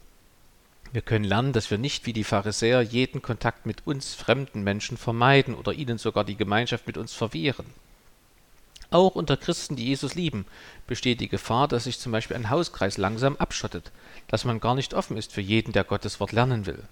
wir 0.92 1.02
können 1.04 1.24
lernen, 1.24 1.54
dass 1.54 1.70
wir 1.70 1.78
nicht 1.78 2.08
wie 2.08 2.14
die 2.14 2.24
Pharisäer 2.24 2.82
jeden 2.82 3.22
Kontakt 3.22 3.68
mit 3.68 3.86
uns 3.86 4.16
fremden 4.16 4.64
Menschen 4.64 4.98
vermeiden 4.98 5.54
oder 5.54 5.72
ihnen 5.74 6.00
sogar 6.00 6.24
die 6.24 6.36
Gemeinschaft 6.36 6.88
mit 6.88 6.98
uns 6.98 7.14
verwehren. 7.14 7.68
Auch 8.92 9.14
unter 9.14 9.38
Christen, 9.38 9.76
die 9.76 9.86
Jesus 9.86 10.16
lieben, 10.16 10.48
besteht 10.88 11.22
die 11.22 11.30
Gefahr, 11.30 11.68
dass 11.68 11.84
sich 11.84 12.00
zum 12.00 12.12
Beispiel 12.12 12.36
ein 12.36 12.50
Hauskreis 12.50 12.98
langsam 12.98 13.38
abschottet, 13.38 13.92
dass 14.28 14.46
man 14.46 14.60
gar 14.60 14.74
nicht 14.74 14.96
offen 14.96 15.16
ist 15.16 15.32
für 15.32 15.42
jeden, 15.42 15.74
der 15.74 15.84
Gottes 15.84 16.20
Wort 16.20 16.32
lernen 16.32 16.66
will. 16.66 16.84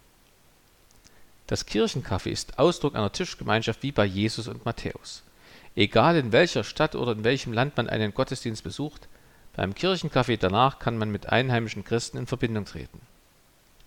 Das 1.48 1.66
Kirchencafé 1.66 2.30
ist 2.30 2.60
Ausdruck 2.60 2.94
einer 2.94 3.13
Tischgemeinschaft 3.13 3.82
wie 3.82 3.94
bei 3.94 4.04
Jesus 4.04 4.50
und 4.50 4.66
Matthäus. 4.66 5.24
Egal 5.77 6.18
in 6.18 6.34
welcher 6.34 6.66
Stadt 6.66 6.94
oder 6.94 7.13
in 7.13 7.24
welchem 7.24 7.54
Land 7.54 7.77
man 7.77 7.89
einen 7.89 8.13
Gottesdienst 8.13 8.66
besucht, 8.66 9.08
beim 9.56 9.72
Kirchencafé 9.72 10.38
danach 10.38 10.77
kann 10.77 10.98
man 10.98 11.10
mit 11.10 11.30
einheimischen 11.30 11.86
Christen 11.86 12.18
in 12.18 12.27
Verbindung 12.27 12.66
treten. 12.66 13.00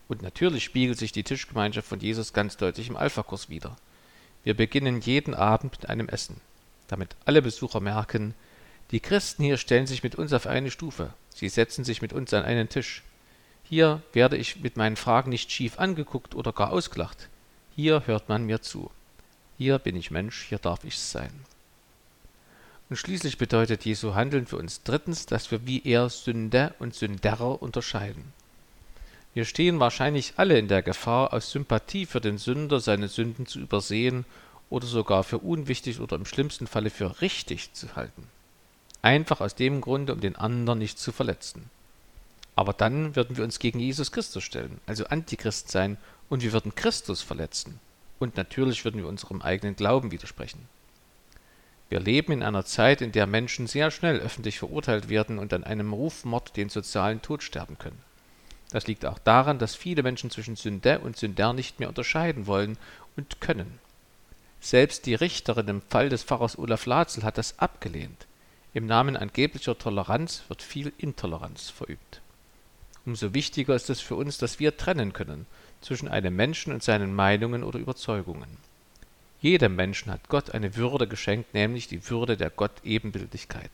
Und 0.09 0.23
natürlich 0.23 0.65
spiegelt 0.65 0.99
sich 0.99 1.13
die 1.13 1.23
Tischgemeinschaft 1.23 1.87
von 1.87 2.01
Jesus 2.01 2.33
ganz 2.33 2.57
deutlich 2.57 2.89
im 2.89 2.97
Alpha-Kurs 2.97 3.51
wider. 3.51 3.77
Wir 4.43 4.55
beginnen 4.55 5.03
jeden 5.03 5.35
Abend 5.35 5.73
mit 5.73 5.91
einem 5.91 6.09
Essen, 6.09 6.41
damit 6.89 7.15
alle 7.27 7.43
Besucher 7.43 7.81
merken, 7.81 8.35
die 8.91 9.01
Christen 9.01 9.45
hier 9.45 9.59
stellen 9.59 9.87
sich 9.87 10.03
mit 10.03 10.15
uns 10.15 10.33
auf 10.33 10.47
eine 10.47 10.71
Stufe, 10.71 11.13
sie 11.29 11.51
setzen 11.51 11.85
sich 11.85 12.01
mit 12.01 12.15
uns 12.15 12.33
an 12.33 12.43
einen 12.43 12.71
Tisch. 12.71 13.03
Hier 13.65 14.03
werde 14.15 14.39
ich 14.39 14.61
mit 14.61 14.79
meinen 14.79 14.97
Fragen 14.97 15.29
nicht 15.29 15.53
schief 15.53 15.79
angeguckt 15.79 16.35
oder 16.35 16.53
gar 16.53 16.73
ausgelacht. 16.73 17.29
Hier 17.83 18.07
hört 18.07 18.29
man 18.29 18.45
mir 18.45 18.61
zu. 18.61 18.91
Hier 19.57 19.79
bin 19.79 19.97
ich 19.97 20.11
Mensch, 20.11 20.45
hier 20.47 20.59
darf 20.59 20.85
ich 20.85 20.99
sein. 20.99 21.33
Und 22.91 22.97
schließlich 22.97 23.39
bedeutet 23.39 23.87
Jesu 23.87 24.15
Handeln 24.15 24.47
für 24.47 24.59
uns 24.59 24.83
drittens, 24.83 25.25
dass 25.25 25.51
wir 25.51 25.67
wie 25.67 25.81
er 25.87 26.11
Sünde 26.11 26.75
und 26.79 26.95
Sünderer 26.95 27.63
unterscheiden. 27.63 28.35
Wir 29.33 29.47
stehen 29.47 29.81
wahrscheinlich 29.81 30.35
alle 30.37 30.59
in 30.59 30.69
der 30.69 30.83
Gefahr, 30.83 31.33
aus 31.33 31.53
Sympathie 31.53 32.05
für 32.05 32.21
den 32.21 32.37
Sünder 32.37 32.81
seine 32.81 33.09
Sünden 33.09 33.47
zu 33.47 33.59
übersehen 33.59 34.27
oder 34.69 34.87
sogar 34.87 35.25
für 35.25 35.39
unwichtig 35.39 36.01
oder 36.01 36.17
im 36.17 36.27
schlimmsten 36.27 36.67
Falle 36.67 36.91
für 36.91 37.23
richtig 37.23 37.73
zu 37.73 37.97
halten. 37.97 38.27
Einfach 39.01 39.41
aus 39.41 39.55
dem 39.55 39.81
Grunde, 39.81 40.13
um 40.13 40.21
den 40.21 40.37
anderen 40.37 40.81
nicht 40.81 40.99
zu 40.99 41.13
verletzen. 41.13 41.71
Aber 42.57 42.75
dann 42.75 43.17
würden 43.17 43.39
wir 43.39 43.45
uns 43.45 43.59
gegen 43.59 43.81
Jesus 43.81 44.13
Christus 44.13 44.45
stellen, 44.45 44.83
also 44.85 45.07
Antichrist 45.07 45.71
sein, 45.71 45.97
und 46.31 46.43
wir 46.43 46.53
würden 46.53 46.75
Christus 46.75 47.21
verletzen. 47.21 47.79
Und 48.19 48.37
natürlich 48.39 48.85
würden 48.85 49.03
wir 49.03 49.09
unserem 49.09 49.43
eigenen 49.43 49.77
Glauben 49.77 50.11
widersprechen. 50.11 50.69
Wir 51.91 52.01
leben 52.01 52.33
in 52.33 52.43
einer 52.43 52.65
Zeit, 52.65 53.03
in 53.03 53.13
der 53.13 53.27
Menschen 53.27 53.67
sehr 53.67 53.91
schnell 53.91 54.21
öffentlich 54.21 54.59
verurteilt 54.59 55.09
werden 55.09 55.39
und 55.39 55.53
an 55.53 55.65
einem 55.65 55.93
Rufmord 55.93 56.57
den 56.57 56.69
sozialen 56.69 57.21
Tod 57.21 57.43
sterben 57.43 57.79
können. 57.79 58.01
Das 58.71 58.87
liegt 58.87 59.05
auch 59.05 59.19
daran, 59.19 59.59
dass 59.59 59.75
viele 59.75 60.05
Menschen 60.05 60.31
zwischen 60.31 60.55
Sünde 60.55 61.01
und 61.01 61.17
Sünder 61.17 61.53
nicht 61.53 61.81
mehr 61.81 61.89
unterscheiden 61.89 62.47
wollen 62.47 62.79
und 63.17 63.41
können. 63.41 63.81
Selbst 64.61 65.07
die 65.07 65.15
Richterin 65.15 65.67
im 65.67 65.83
Fall 65.83 66.11
des 66.11 66.23
Pfarrers 66.23 66.57
Olaf 66.57 66.87
Latzel 66.87 67.25
hat 67.25 67.39
das 67.39 67.59
abgelehnt. 67.59 68.27
Im 68.73 68.87
Namen 68.87 69.17
angeblicher 69.17 69.77
Toleranz 69.77 70.45
wird 70.47 70.63
viel 70.63 70.93
Intoleranz 70.99 71.71
verübt. 71.71 72.21
Umso 73.05 73.35
wichtiger 73.35 73.75
ist 73.75 73.91
es 73.91 74.01
für 74.01 74.15
uns, 74.15 74.39
dass 74.39 74.61
wir 74.61 74.77
trennen 74.77 75.13
können 75.13 75.47
zwischen 75.81 76.09
einem 76.09 76.37
Menschen 76.37 76.73
und 76.73 76.83
seinen 76.83 77.15
Meinungen 77.15 77.65
oder 77.65 77.79
Überzeugungen. 77.79 78.59
Jedem 79.41 79.75
Menschen 79.77 80.13
hat 80.13 80.29
Gott 80.29 80.51
eine 80.51 80.77
Würde 80.77 81.09
geschenkt, 81.09 81.55
nämlich 81.55 81.89
die 81.89 82.09
Würde 82.11 82.37
der 82.37 82.51
Gott-Ebenbildlichkeit. 82.51 83.71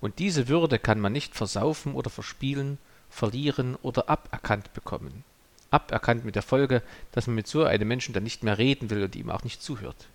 Und 0.00 0.18
diese 0.18 0.48
Würde 0.48 0.78
kann 0.78 1.00
man 1.00 1.12
nicht 1.12 1.34
versaufen 1.34 1.94
oder 1.94 2.10
verspielen, 2.10 2.78
verlieren 3.08 3.76
oder 3.82 4.08
aberkannt 4.08 4.72
bekommen. 4.74 5.24
Aberkannt 5.70 6.24
mit 6.24 6.34
der 6.34 6.42
Folge, 6.42 6.82
dass 7.12 7.26
man 7.26 7.36
mit 7.36 7.46
so 7.46 7.64
einem 7.64 7.88
Menschen 7.88 8.12
dann 8.12 8.22
nicht 8.24 8.42
mehr 8.42 8.58
reden 8.58 8.90
will 8.90 9.02
und 9.02 9.16
ihm 9.16 9.30
auch 9.30 9.44
nicht 9.44 9.62
zuhört. 9.62 10.08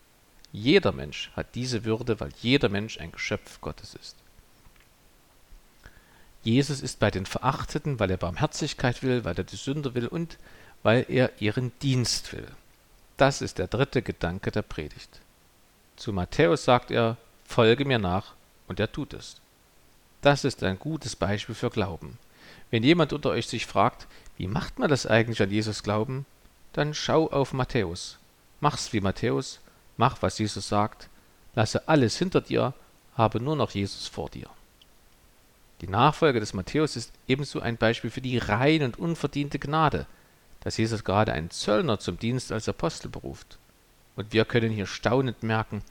Jeder 0.52 0.92
Mensch 0.92 1.32
hat 1.36 1.56
diese 1.56 1.84
Würde, 1.84 2.20
weil 2.20 2.32
jeder 2.42 2.70
Mensch 2.70 3.00
ein 3.00 3.12
Geschöpf 3.12 3.60
Gottes 3.62 3.96
ist. 3.96 4.16
Jesus 6.44 6.82
ist 6.82 7.00
bei 7.00 7.10
den 7.10 7.26
Verachteten, 7.26 8.00
weil 8.00 8.12
er 8.12 8.18
Barmherzigkeit 8.18 9.02
will, 9.02 9.26
weil 9.26 9.36
er 9.36 9.44
die 9.44 9.56
Sünder 9.56 9.96
will 9.96 10.08
und 10.08 10.38
weil 10.86 11.08
er 11.10 11.32
ihren 11.42 11.72
Dienst 11.82 12.32
will. 12.32 12.48
Das 13.18 13.42
ist 13.42 13.58
der 13.58 13.66
dritte 13.66 14.04
Gedanke 14.04 14.52
der 14.52 14.62
Predigt. 14.62 15.20
Zu 15.96 16.14
Matthäus 16.14 16.64
sagt 16.64 16.92
er, 16.92 17.18
folge 17.44 17.86
mir 17.86 17.98
nach, 17.98 18.34
und 18.68 18.80
er 18.80 18.92
tut 18.92 19.16
es. 19.16 19.38
Das 20.22 20.44
ist 20.44 20.62
ein 20.62 20.78
gutes 20.78 21.16
Beispiel 21.16 21.56
für 21.56 21.72
Glauben. 21.72 22.20
Wenn 22.70 22.84
jemand 22.84 23.14
unter 23.14 23.32
euch 23.32 23.48
sich 23.48 23.66
fragt, 23.66 24.06
wie 24.38 24.46
macht 24.46 24.78
man 24.78 24.88
das 24.88 25.08
eigentlich 25.08 25.42
an 25.42 25.50
Jesus 25.50 25.82
glauben, 25.82 26.28
dann 26.74 26.94
schau 26.94 27.32
auf 27.32 27.52
Matthäus. 27.52 28.20
Mach's 28.60 28.94
wie 28.94 29.02
Matthäus, 29.02 29.62
mach, 29.98 30.22
was 30.22 30.38
Jesus 30.38 30.68
sagt, 30.68 31.10
lasse 31.56 31.88
alles 31.88 32.16
hinter 32.20 32.42
dir, 32.42 32.76
habe 33.18 33.40
nur 33.40 33.56
noch 33.56 33.72
Jesus 33.72 34.08
vor 34.08 34.30
dir. 34.30 34.52
Die 35.82 35.88
Nachfolge 35.88 36.40
des 36.40 36.54
Matthäus 36.54 36.96
ist 36.96 37.12
ebenso 37.28 37.60
ein 37.60 37.78
Beispiel 37.78 38.12
für 38.12 38.22
die 38.22 38.38
rein 38.38 38.84
und 38.84 39.00
unverdiente 39.00 39.58
Gnade, 39.58 40.06
dass 40.66 40.78
Jesus 40.78 41.04
gerade 41.04 41.32
einen 41.32 41.52
Zöllner 41.52 42.00
zum 42.00 42.18
Dienst 42.18 42.52
als 42.52 42.68
Apostel 42.68 43.08
beruft. 43.08 43.60
Und 44.16 44.34
wir 44.34 44.46
können 44.46 44.72
hier 44.72 44.88
staunend 44.88 45.44
merken, 45.44 45.84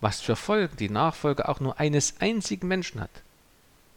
was 0.00 0.22
für 0.22 0.34
Folgen 0.34 0.78
die 0.78 0.88
Nachfolge 0.88 1.46
auch 1.46 1.60
nur 1.60 1.78
eines 1.78 2.14
einzigen 2.20 2.66
Menschen 2.66 3.02
hat. 3.02 3.10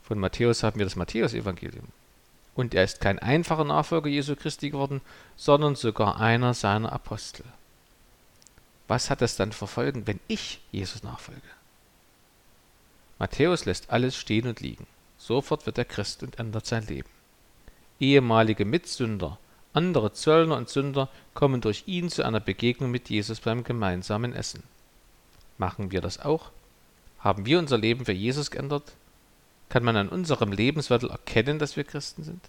Von 0.04 0.20
Matthäus 0.20 0.64
haben 0.64 0.80
wir 0.80 0.86
das 0.86 0.98
Matthäusevangelium. 0.98 1.88
Und 2.56 2.74
er 2.74 2.84
ist 2.84 3.00
kein 3.00 3.20
einfacher 3.20 3.64
Nachfolger 3.64 4.10
Jesu 4.10 4.36
Christi 4.36 4.70
geworden, 4.70 5.00
sondern 5.38 5.76
sogar 5.76 6.20
einer 6.20 6.54
seiner 6.54 6.92
Apostel. 6.92 7.46
Was 8.90 9.10
hat 9.10 9.22
das 9.22 9.38
dann 9.38 9.54
für 9.54 9.68
Folgen, 9.68 10.08
wenn 10.08 10.20
ich 10.28 10.60
Jesus 10.74 11.04
nachfolge? 11.04 11.42
Matthäus 13.18 13.64
lässt 13.64 13.92
alles 13.92 14.18
stehen 14.18 14.48
und 14.48 14.60
liegen. 14.60 14.88
Sofort 15.18 15.66
wird 15.66 15.78
er 15.78 15.86
Christ 15.86 16.22
und 16.22 16.38
ändert 16.38 16.66
sein 16.66 16.86
Leben. 16.86 17.10
Ehemalige 18.02 18.66
Mitsünder, 18.66 19.40
Andere 19.78 20.12
Zöllner 20.12 20.58
und 20.58 20.70
Sünder 20.70 21.08
kommen 21.36 21.62
durch 21.62 21.84
ihn 21.86 22.10
zu 22.10 22.26
einer 22.26 22.40
Begegnung 22.40 22.90
mit 22.90 23.12
Jesus 23.12 23.42
beim 23.42 23.64
gemeinsamen 23.64 24.34
Essen. 24.34 24.64
Machen 25.60 25.92
wir 25.92 26.02
das 26.02 26.20
auch? 26.20 26.50
Haben 27.20 27.46
wir 27.46 27.60
unser 27.60 27.78
Leben 27.78 28.04
für 28.04 28.12
Jesus 28.12 28.50
geändert? 28.50 28.94
Kann 29.70 29.84
man 29.84 29.96
an 29.96 30.10
unserem 30.10 30.52
Lebenswandel 30.52 31.12
erkennen, 31.12 31.60
dass 31.60 31.78
wir 31.78 31.84
Christen 31.84 32.24
sind? 32.24 32.42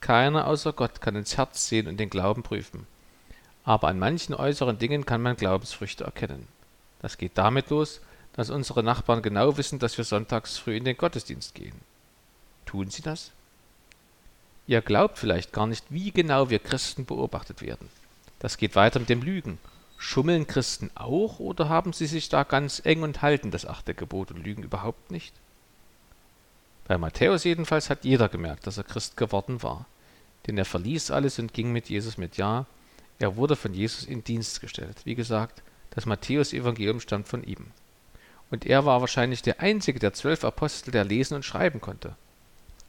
Keiner 0.00 0.46
außer 0.46 0.72
Gott 0.72 1.00
kann 1.00 1.16
ins 1.16 1.36
Herz 1.36 1.68
sehen 1.68 1.88
und 1.88 1.98
den 1.98 2.08
Glauben 2.08 2.44
prüfen. 2.44 2.86
Aber 3.64 3.88
an 3.88 3.98
manchen 3.98 4.36
äußeren 4.36 4.78
Dingen 4.78 5.04
kann 5.04 5.22
man 5.22 5.34
Glaubensfrüchte 5.34 6.04
erkennen. 6.04 6.46
Das 7.00 7.18
geht 7.18 7.36
damit 7.36 7.70
los, 7.70 8.00
dass 8.32 8.50
unsere 8.50 8.84
Nachbarn 8.84 9.22
genau 9.22 9.56
wissen, 9.56 9.80
dass 9.80 9.98
wir 9.98 10.04
sonntags 10.04 10.56
früh 10.56 10.76
in 10.76 10.84
den 10.84 10.96
Gottesdienst 10.96 11.56
gehen. 11.56 11.74
Tun 12.64 12.90
sie 12.90 13.02
das? 13.02 13.32
Ihr 14.66 14.80
glaubt 14.80 15.18
vielleicht 15.18 15.52
gar 15.52 15.66
nicht, 15.66 15.84
wie 15.90 16.10
genau 16.10 16.48
wir 16.50 16.58
Christen 16.58 17.04
beobachtet 17.04 17.60
werden. 17.60 17.88
Das 18.38 18.56
geht 18.56 18.76
weiter 18.76 18.98
mit 18.98 19.08
dem 19.08 19.22
Lügen. 19.22 19.58
Schummeln 19.98 20.46
Christen 20.46 20.90
auch 20.94 21.38
oder 21.38 21.68
haben 21.68 21.92
sie 21.92 22.06
sich 22.06 22.28
da 22.28 22.44
ganz 22.44 22.80
eng 22.84 23.02
und 23.02 23.22
halten 23.22 23.50
das 23.50 23.66
achte 23.66 23.94
Gebot 23.94 24.30
und 24.30 24.44
lügen 24.44 24.62
überhaupt 24.62 25.10
nicht? 25.10 25.34
Bei 26.86 26.98
Matthäus 26.98 27.44
jedenfalls 27.44 27.88
hat 27.88 28.04
jeder 28.04 28.28
gemerkt, 28.28 28.66
dass 28.66 28.76
er 28.76 28.84
Christ 28.84 29.16
geworden 29.16 29.62
war. 29.62 29.86
Denn 30.46 30.58
er 30.58 30.66
verließ 30.66 31.10
alles 31.10 31.38
und 31.38 31.54
ging 31.54 31.72
mit 31.72 31.88
Jesus 31.88 32.18
mit. 32.18 32.36
Ja, 32.36 32.66
er 33.18 33.36
wurde 33.36 33.56
von 33.56 33.72
Jesus 33.72 34.04
in 34.04 34.24
Dienst 34.24 34.60
gestellt. 34.60 34.98
Wie 35.04 35.14
gesagt, 35.14 35.62
das 35.90 36.04
Matthäus-Evangelium 36.04 37.00
stammt 37.00 37.28
von 37.28 37.42
ihm. 37.42 37.68
Und 38.50 38.66
er 38.66 38.84
war 38.84 39.00
wahrscheinlich 39.00 39.40
der 39.40 39.60
einzige 39.60 39.98
der 39.98 40.12
zwölf 40.12 40.44
Apostel, 40.44 40.90
der 40.90 41.04
lesen 41.04 41.34
und 41.34 41.44
schreiben 41.44 41.80
konnte. 41.80 42.14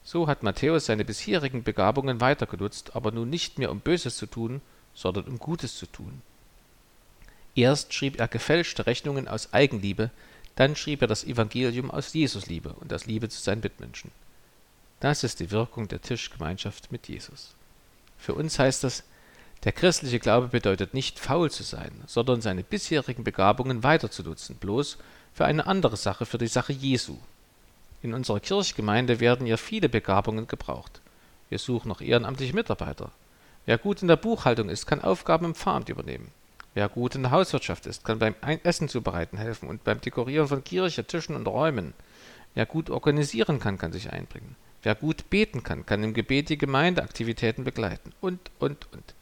So 0.06 0.28
hat 0.28 0.44
Matthäus 0.44 0.86
seine 0.86 1.04
bisherigen 1.04 1.64
Begabungen 1.64 2.22
weitergenutzt, 2.22 2.96
aber 2.96 3.12
nun 3.12 3.30
nicht 3.30 3.58
mehr 3.58 3.72
um 3.72 3.80
Böses 3.80 4.16
zu 4.18 4.28
tun, 4.28 4.62
sondern 4.94 5.26
um 5.26 5.40
Gutes 5.40 5.76
zu 5.76 5.88
tun. 5.88 6.22
Erst 7.56 7.94
schrieb 7.94 8.20
er 8.20 8.28
gefälschte 8.28 8.86
Rechnungen 8.86 9.28
aus 9.28 9.52
Eigenliebe, 9.52 10.12
dann 10.56 10.76
schrieb 10.76 11.02
er 11.02 11.08
das 11.08 11.24
Evangelium 11.24 11.90
aus 11.90 12.14
Jesusliebe 12.14 12.74
und 12.74 12.94
aus 12.94 13.08
Liebe 13.08 13.30
zu 13.30 13.42
seinen 13.42 13.62
Mitmenschen. 13.62 14.12
Das 15.00 15.24
ist 15.24 15.40
die 15.40 15.52
Wirkung 15.52 15.88
der 15.88 16.02
Tischgemeinschaft 16.02 16.92
mit 16.92 17.08
Jesus. 17.08 17.56
Für 18.18 18.36
uns 18.36 18.60
heißt 18.60 18.84
das, 18.84 19.04
der 19.64 19.72
christliche 19.72 20.20
Glaube 20.20 20.50
bedeutet 20.50 20.94
nicht 20.94 21.20
faul 21.20 21.50
zu 21.50 21.64
sein, 21.64 21.92
sondern 22.06 22.42
seine 22.42 22.64
bisherigen 22.64 23.24
Begabungen 23.24 23.84
weiterzunutzen, 23.84 24.58
bloß 24.58 25.00
für 25.34 25.46
eine 25.46 25.66
andere 25.66 25.98
Sache, 25.98 26.28
für 26.28 26.38
die 26.38 26.48
Sache 26.48 26.74
Jesu. 26.74 27.18
In 28.06 28.14
unserer 28.14 28.40
Kirchgemeinde 28.40 29.20
werden 29.20 29.48
ja 29.48 29.58
viele 29.58 29.90
Begabungen 29.90 30.48
gebraucht. 30.48 31.02
Wir 31.50 31.58
suchen 31.58 31.88
noch 31.88 32.02
ehrenamtliche 32.02 32.54
Mitarbeiter. 32.54 33.10
Wer 33.66 33.80
gut 33.80 34.04
in 34.04 34.08
der 34.08 34.16
Buchhaltung 34.16 34.70
ist, 34.70 34.86
kann 34.86 35.02
Aufgaben 35.02 35.46
im 35.46 35.56
Pfarramt 35.56 35.90
übernehmen. 35.90 36.30
Wer 36.76 36.88
gut 36.88 37.16
in 37.16 37.24
der 37.24 37.32
Hauswirtschaft 37.32 37.88
ist, 37.88 38.06
kann 38.06 38.20
beim 38.20 38.36
Essen 38.62 38.90
zubereiten 38.90 39.40
helfen 39.40 39.68
und 39.68 39.84
beim 39.84 40.02
Dekorieren 40.02 40.48
von 40.48 40.64
Kirche, 40.64 41.04
Tischen 41.04 41.36
und 41.36 41.48
Räumen. 41.48 41.96
Wer 42.54 42.68
gut 42.68 42.92
organisieren 42.92 43.60
kann, 43.60 43.80
kann 43.80 43.92
sich 43.92 44.14
einbringen. 44.14 44.56
Wer 44.84 44.94
gut 44.94 45.32
beten 45.32 45.64
kann, 45.64 45.88
kann 45.88 46.04
im 46.04 46.14
Gebet 46.14 46.50
die 46.50 46.60
Gemeindeaktivitäten 46.60 47.64
begleiten. 47.64 48.14
Und, 48.22 48.40
und, 48.60 48.88
und. 48.94 49.16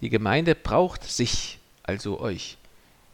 Die 0.00 0.10
Gemeinde 0.10 0.54
braucht 0.54 1.02
sich, 1.02 1.58
also 1.82 2.20
euch. 2.20 2.56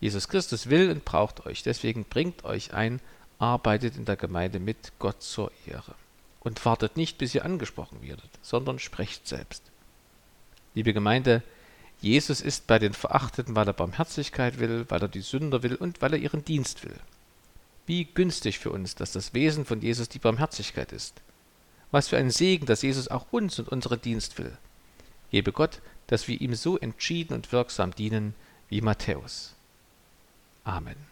Jesus 0.01 0.29
Christus 0.29 0.69
will 0.69 0.91
und 0.91 1.07
braucht 1.07 1.47
euch. 1.47 1.63
Deswegen 1.63 2.05
bringt 2.05 2.45
euch 2.45 2.75
ein, 2.75 3.01
arbeitet 3.43 3.97
in 3.97 4.05
der 4.05 4.15
Gemeinde 4.17 4.61
mit 4.61 4.93
Gott 5.01 5.21
zur 5.21 5.51
Ehre. 5.67 5.97
Und 6.41 6.65
wartet 6.65 6.97
nicht, 6.97 7.19
bis 7.19 7.35
ihr 7.35 7.45
angesprochen 7.45 8.01
werdet, 8.03 8.31
sondern 8.41 8.79
sprecht 8.79 9.27
selbst. 9.27 9.63
Liebe 10.75 10.93
Gemeinde, 10.93 11.43
Jesus 12.01 12.41
ist 12.41 12.67
bei 12.67 12.79
den 12.79 12.95
Verachteten, 12.95 13.55
weil 13.55 13.67
er 13.67 13.73
Barmherzigkeit 13.73 14.59
will, 14.59 14.87
weil 14.89 15.03
er 15.03 15.09
die 15.09 15.21
Sünder 15.21 15.63
will 15.63 15.75
und 15.75 16.01
weil 16.01 16.15
er 16.15 16.19
ihren 16.19 16.45
Dienst 16.45 16.85
will. 16.85 16.97
Wie 17.87 18.05
günstig 18.05 18.59
für 18.59 18.71
uns, 18.71 18.95
dass 18.95 19.13
das 19.13 19.35
Wesen 19.35 19.65
von 19.65 19.81
Jesus 19.81 20.09
die 20.09 20.19
Barmherzigkeit 20.19 20.93
ist. 20.93 21.21
Was 21.91 22.09
für 22.09 22.17
ein 22.17 22.31
Segen, 22.31 22.67
dass 22.67 22.83
Jesus 22.83 23.09
auch 23.09 23.27
uns 23.33 23.59
und 23.59 23.69
unseren 23.69 24.01
Dienst 24.01 24.39
will. 24.39 24.57
Gebe 25.31 25.53
Gott, 25.53 25.81
dass 26.07 26.29
wir 26.29 26.41
ihm 26.41 26.55
so 26.55 26.79
entschieden 26.79 27.35
und 27.35 27.53
wirksam 27.53 27.95
dienen 27.95 28.35
wie 28.69 28.81
Matthäus. 28.81 29.55
Amen. 30.65 31.12